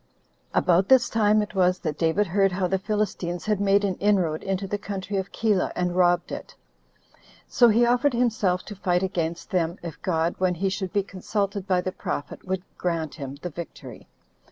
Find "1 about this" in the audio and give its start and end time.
0.53-1.11